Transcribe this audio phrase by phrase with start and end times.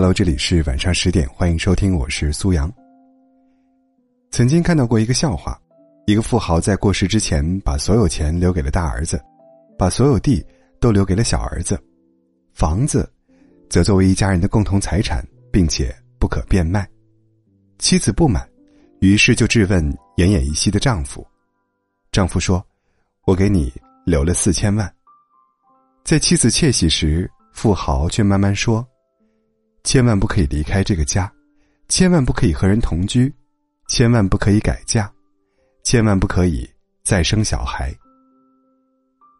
[0.00, 2.72] Hello，这里是晚上十点，欢迎收听，我是苏阳。
[4.30, 5.60] 曾经看到过一个笑话，
[6.06, 9.20] 一个富豪在过世之前把所有钱留给了大儿子，
[9.76, 10.40] 把所有地
[10.78, 11.76] 都留给了小儿子，
[12.54, 13.12] 房子
[13.68, 16.88] 则作为一家人的共同财产，并且不可变卖。
[17.80, 18.48] 妻子不满，
[19.00, 19.84] 于是就质问
[20.16, 21.26] 奄奄一息的丈夫。
[22.12, 22.64] 丈夫说
[23.26, 23.74] ：“我给你
[24.06, 24.88] 留了四千万。”
[26.06, 28.88] 在妻子窃喜时，富豪却慢慢说。
[29.84, 31.30] 千万不可以离开这个家，
[31.88, 33.32] 千万不可以和人同居，
[33.88, 35.10] 千万不可以改嫁，
[35.82, 36.68] 千万不可以
[37.02, 37.94] 再生小孩。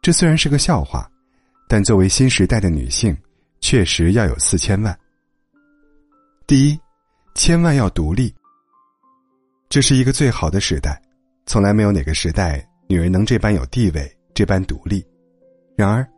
[0.00, 1.10] 这虽然是个笑话，
[1.68, 3.14] 但作为新时代的女性，
[3.60, 4.98] 确实要有四千万。
[6.46, 6.80] 第一，
[7.34, 8.34] 千万要独立。
[9.68, 10.98] 这是一个最好的时代，
[11.44, 15.04] 从来没有哪个时代女人能这般有地位，这般独立。
[15.76, 16.08] 然而，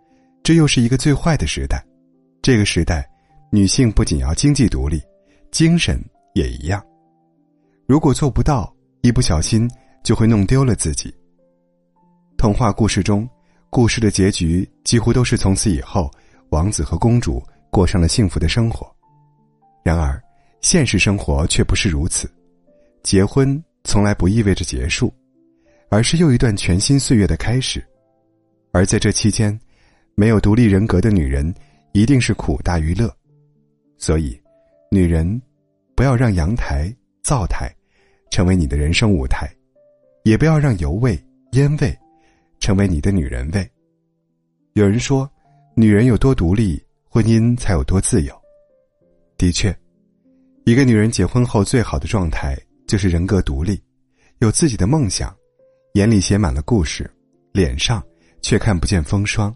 [0.45, 1.84] 这又是一个最坏的时代，
[2.42, 3.09] 这个时代。
[3.53, 5.03] 女性不仅要经济独立，
[5.51, 6.01] 精神
[6.34, 6.81] 也一样。
[7.84, 9.69] 如果做不到，一不小心
[10.05, 11.12] 就会弄丢了自己。
[12.39, 13.29] 童话故事中，
[13.69, 16.09] 故事的结局几乎都是从此以后，
[16.51, 18.89] 王子和公主过上了幸福的生活。
[19.83, 20.23] 然而，
[20.61, 22.31] 现实生活却不是如此。
[23.03, 25.12] 结婚从来不意味着结束，
[25.89, 27.85] 而是又一段全新岁月的开始。
[28.70, 29.59] 而在这期间，
[30.14, 31.53] 没有独立人格的女人，
[31.91, 33.12] 一定是苦大于乐。
[34.01, 34.41] 所以，
[34.91, 35.41] 女人，
[35.95, 36.91] 不要让阳台、
[37.23, 37.70] 灶台
[38.31, 39.47] 成为你的人生舞台，
[40.25, 41.95] 也不要让油味、烟味
[42.61, 43.70] 成为你的女人味。
[44.73, 45.31] 有人说，
[45.77, 48.34] 女人有多独立，婚姻才有多自由。
[49.37, 49.79] 的确，
[50.64, 53.79] 一个女人结婚后最好的状态就是人格独立，
[54.39, 55.37] 有自己的梦想，
[55.92, 57.09] 眼里写满了故事，
[57.53, 58.03] 脸上
[58.41, 59.55] 却看不见风霜。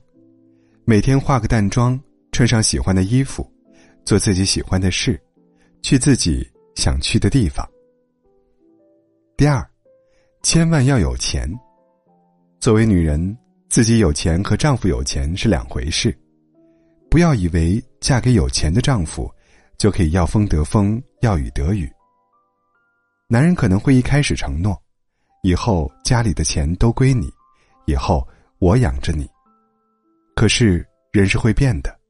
[0.84, 1.98] 每天化个淡妆，
[2.30, 3.50] 穿上喜欢的衣服。
[4.04, 5.20] 做自己喜欢的事，
[5.82, 7.66] 去自己想去的地方。
[9.36, 9.66] 第二，
[10.42, 11.50] 千万要有钱。
[12.60, 13.36] 作为女人，
[13.68, 16.16] 自己有钱和丈夫有钱是两回事。
[17.10, 19.30] 不要以为嫁给有钱的丈夫，
[19.78, 21.90] 就可以要风得风，要雨得雨。
[23.28, 24.80] 男人可能会一开始承诺，
[25.42, 27.32] 以后家里的钱都归你，
[27.86, 28.26] 以后
[28.58, 29.28] 我养着你。
[30.36, 32.03] 可是人是会变的。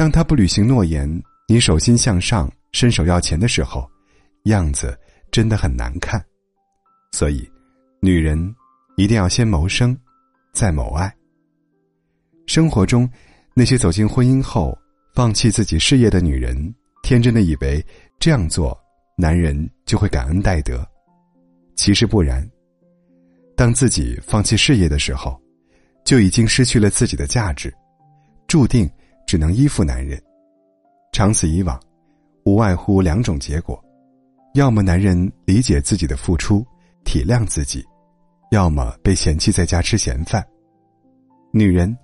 [0.00, 3.86] 当他不履行诺言，你手心向上伸手要钱的时候，
[4.44, 4.98] 样子
[5.30, 6.18] 真的很难看。
[7.12, 7.46] 所以，
[8.00, 8.56] 女人
[8.96, 9.94] 一定要先谋生，
[10.54, 11.14] 再谋爱。
[12.46, 13.06] 生活中，
[13.52, 14.74] 那些走进婚姻后
[15.12, 17.84] 放弃自己事业的女人，天真的以为
[18.18, 18.74] 这样做，
[19.18, 20.82] 男人就会感恩戴德。
[21.76, 22.42] 其实不然，
[23.54, 25.38] 当自己放弃事业的时候，
[26.06, 27.70] 就已经失去了自己的价值，
[28.48, 28.90] 注定。
[29.30, 30.20] 只能依附男人，
[31.12, 31.80] 长此以往，
[32.42, 33.80] 无外乎两种结果：
[34.54, 36.66] 要么男人理解自己的付出，
[37.04, 37.80] 体谅自己；
[38.50, 40.44] 要么被嫌弃在家吃闲饭。
[41.52, 41.96] 女人，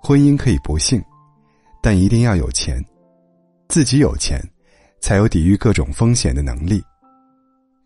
[0.00, 1.02] 婚姻可以不幸，
[1.82, 2.80] 但一定要有钱，
[3.66, 4.40] 自己有钱，
[5.00, 6.80] 才有抵御各种风险的能力。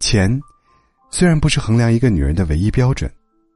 [0.01, 0.39] 钱，
[1.11, 3.11] 虽然不是衡量一个女人的唯一标准，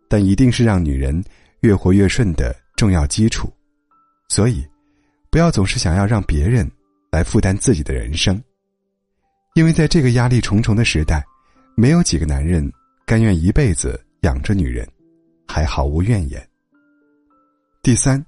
[0.09, 1.23] 但一定是让女人
[1.61, 3.53] 越活越顺的重要基础。
[4.31, 4.67] 所以。
[5.31, 6.71] 不要总是想要让别人
[7.11, 8.43] 来负担自己的人生，
[9.55, 11.25] 因为在这个压力重重的时代，
[11.77, 12.71] 没有几个男人
[13.05, 14.87] 甘愿一辈子养着女人，
[15.47, 16.49] 还毫无怨言。
[17.83, 18.25] 第三，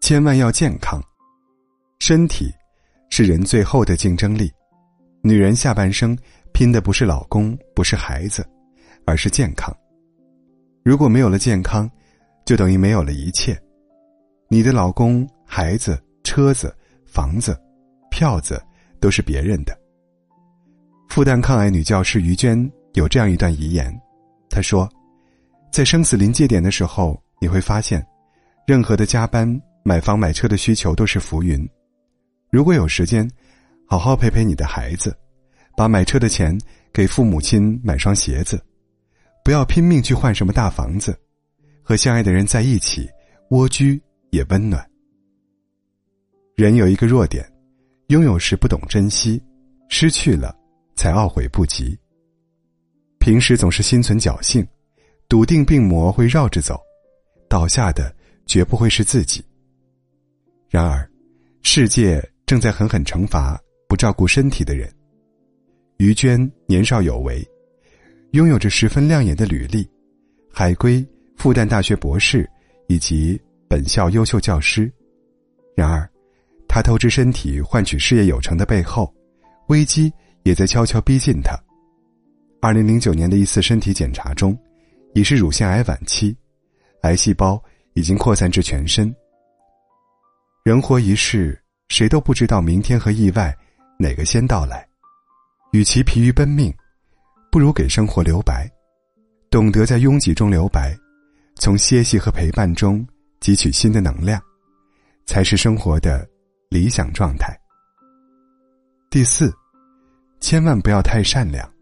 [0.00, 1.00] 千万要健康，
[2.00, 2.52] 身体
[3.10, 4.50] 是人最后的竞争力，
[5.22, 6.16] 女人下半生
[6.52, 8.44] 拼的不是老公，不是孩子，
[9.06, 9.74] 而是健康。
[10.84, 11.88] 如果没有了健康，
[12.44, 13.56] 就等于没有了一切，
[14.48, 16.00] 你的老公、孩子。
[16.34, 16.74] 车子、
[17.06, 17.56] 房子、
[18.10, 18.60] 票子
[18.98, 19.72] 都是别人的。
[21.08, 23.96] 复旦抗癌女教师于娟有这样一段遗言，
[24.50, 24.88] 她说
[25.70, 28.04] ：“在生死临界点的时候，你会发现，
[28.66, 29.48] 任何的加班、
[29.84, 31.64] 买房、买车的需求都是浮云。
[32.50, 33.30] 如果有时间，
[33.86, 35.16] 好好陪陪你的孩子，
[35.76, 36.58] 把买车的钱
[36.92, 38.60] 给父母亲买双鞋子，
[39.44, 41.16] 不要拼命去换什么大房子，
[41.80, 43.08] 和相爱的人在一起，
[43.50, 44.84] 蜗居也温暖。”
[46.56, 47.44] 人有一个弱点，
[48.08, 49.42] 拥有时不懂珍惜，
[49.88, 50.56] 失去了
[50.94, 51.98] 才懊悔不及。
[53.18, 54.64] 平时总是心存侥幸，
[55.28, 56.80] 笃定病魔会绕着走，
[57.48, 58.14] 倒下的
[58.46, 59.44] 绝不会是自己。
[60.70, 61.08] 然而，
[61.62, 64.88] 世界正在狠狠惩罚不照顾身体的人。
[65.96, 67.44] 于娟年少有为，
[68.30, 69.88] 拥有着十分亮眼的履历，
[70.52, 71.04] 海归、
[71.36, 72.48] 复旦大学博士
[72.86, 74.88] 以及本校优秀教师。
[75.74, 76.08] 然而，
[76.74, 79.14] 他透支身体换取事业有成的背后，
[79.68, 80.12] 危机
[80.42, 81.56] 也在悄悄逼近他。
[82.60, 84.58] 二零零九年的一次身体检查中，
[85.14, 86.36] 已是乳腺癌晚期，
[87.02, 87.62] 癌细胞
[87.92, 89.14] 已经扩散至全身。
[90.64, 91.56] 人活一世，
[91.90, 93.56] 谁都不知道明天和意外
[93.96, 94.84] 哪个先到来。
[95.70, 96.74] 与其疲于奔命，
[97.52, 98.68] 不如给生活留白，
[99.48, 100.92] 懂得在拥挤中留白，
[101.54, 103.06] 从歇息和陪伴中
[103.40, 104.42] 汲取新的能量，
[105.24, 106.28] 才是生活的
[106.74, 107.56] 理想状态。
[109.08, 109.54] 第四，
[110.40, 111.72] 千万不要太善良。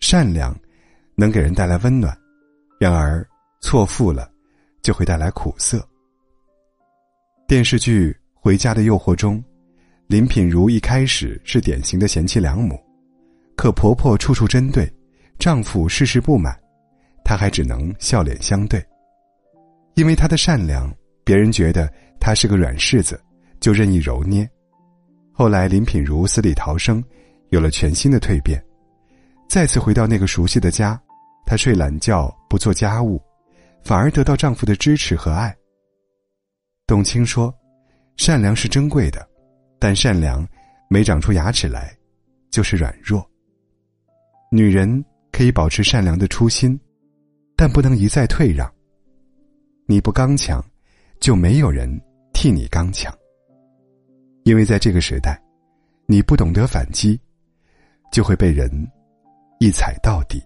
[0.00, 0.54] 善良
[1.14, 2.14] 能给人带来温暖，
[2.78, 3.26] 然而
[3.62, 4.30] 错付了，
[4.82, 5.82] 就会带来苦涩。
[7.48, 9.42] 电视剧《回家的诱惑》中，
[10.08, 12.78] 林品如一开始是典型的贤妻良母，
[13.56, 14.86] 可婆婆处处针对，
[15.38, 16.54] 丈夫事事不满，
[17.24, 18.86] 她还只能笑脸相对。
[19.94, 20.94] 因为她的善良，
[21.24, 21.90] 别人觉得
[22.20, 23.18] 她是个软柿子，
[23.60, 24.48] 就任意揉捏。
[25.32, 27.02] 后来林品如死里逃生，
[27.50, 28.62] 有了全新的蜕变。
[29.48, 31.00] 再次回到那个熟悉的家，
[31.44, 33.22] 她睡懒觉不做家务，
[33.84, 35.54] 反而得到丈夫的支持和爱。
[36.86, 37.54] 董卿说
[38.16, 39.28] ：“善良是珍贵的，
[39.78, 40.46] 但善良
[40.88, 41.96] 没长出牙齿来，
[42.50, 43.24] 就是软弱。
[44.50, 46.78] 女人可以保持善良的初心，
[47.56, 48.72] 但不能一再退让。
[49.86, 50.64] 你不刚强，
[51.20, 51.88] 就没有人
[52.32, 53.12] 替你刚强。
[54.46, 55.36] 因为在这个时代，
[56.06, 57.20] 你不懂得反击，
[58.12, 58.70] 就会被人。”
[59.58, 60.40] 一踩到底，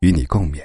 [0.00, 0.60] 与你共勉。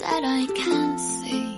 [0.00, 1.49] that I can't see.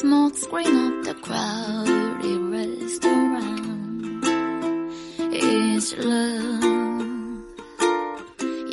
[0.00, 4.24] Smoke screen of the crowded restaurant
[5.34, 7.44] is love.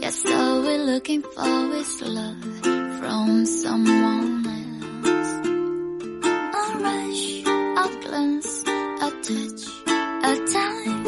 [0.01, 2.61] Yes, all we're looking for is love
[2.99, 4.47] from someone
[5.03, 5.33] else.
[6.61, 8.63] A rush, a glance,
[9.05, 9.63] a touch,
[10.29, 11.03] a time.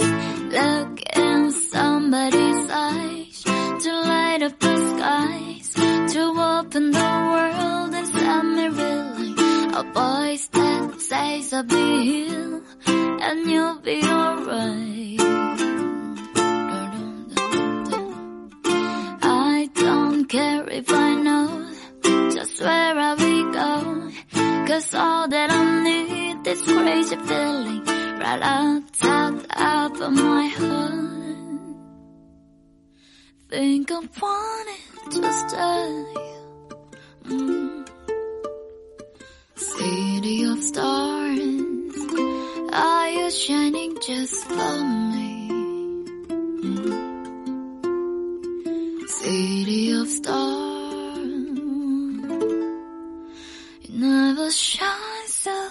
[0.50, 3.44] Look in somebody's eyes
[3.84, 5.74] to light up the skies,
[6.14, 6.22] to
[6.60, 7.49] open the world
[9.80, 15.22] A voice that says I'll be here and you'll be alright.
[19.24, 21.72] I don't care if I know
[22.30, 24.12] just where I will go.
[24.68, 27.86] Cause all that I need is crazy feeling
[28.20, 29.46] right outside
[29.96, 31.38] of my heart.
[33.48, 36.16] Think I wanted to stay.
[37.24, 37.69] Mm.
[40.30, 41.96] City of stars,
[42.72, 45.50] are you shining just for me?
[49.08, 51.18] City of stars,
[53.82, 55.70] you never shine so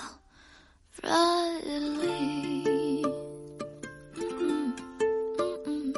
[1.02, 3.04] brightly.
[5.36, 5.94] Mm-mm.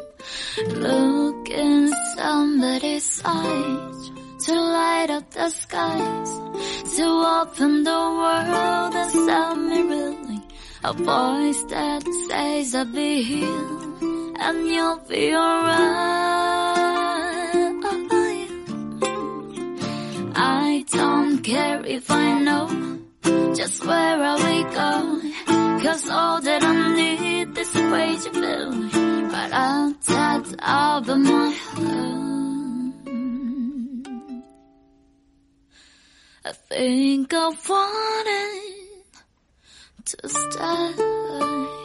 [0.85, 4.11] Look in somebody's eyes
[4.45, 6.50] to light up the skies,
[6.97, 7.07] to
[7.41, 10.43] open the world and set me reeling.
[10.83, 13.69] A voice that says I'll be here
[14.45, 16.51] and you'll be alright.
[20.35, 22.67] I don't care if I know
[23.55, 25.21] just where I will go.
[25.83, 31.60] Cause all that I need is a crazy feeling right outside of my
[36.43, 39.05] I think I wanted
[40.07, 41.80] to stay.